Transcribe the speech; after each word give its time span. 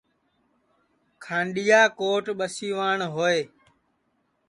کھانڈؔیا 1.23 1.81
کوٹ 1.99 2.25
ٻسیوان 2.39 2.99
ہوئے 3.13 3.39